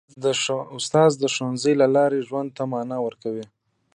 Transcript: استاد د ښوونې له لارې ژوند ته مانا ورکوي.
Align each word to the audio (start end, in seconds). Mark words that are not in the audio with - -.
استاد 0.77 1.11
د 1.17 1.23
ښوونې 1.33 1.73
له 1.81 1.87
لارې 1.95 2.25
ژوند 2.27 2.49
ته 2.57 2.63
مانا 2.71 2.97
ورکوي. 3.05 3.45